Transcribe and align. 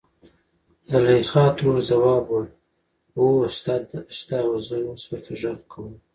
زليخا 0.91 1.43
ترور 1.57 1.77
ځواب 1.89 2.23
وړ 2.31 2.45
.هو 3.15 3.27
شته 4.17 4.41
زه 4.67 4.77
اوس 4.89 5.03
ورته 5.09 5.31
غږ 5.41 5.59
کوم. 5.71 5.93